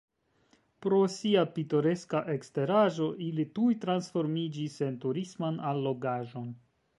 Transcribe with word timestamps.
Pro 0.85 1.01
sia 1.15 1.43
pitoreska 1.57 2.21
eksteraĵo 2.35 3.09
ili 3.27 3.45
tuj 3.59 3.69
transformiĝis 3.85 4.79
en 4.89 4.97
turisman 5.05 5.63
allogaĵon. 5.75 6.51